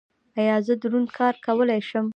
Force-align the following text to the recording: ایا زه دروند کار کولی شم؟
ایا 0.39 0.55
زه 0.65 0.73
دروند 0.81 1.09
کار 1.17 1.33
کولی 1.45 1.81
شم؟ 1.89 2.05